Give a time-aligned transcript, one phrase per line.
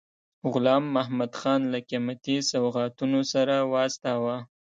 [0.51, 4.35] غلام محمدخان له قیمتي سوغاتونو سره واستاوه.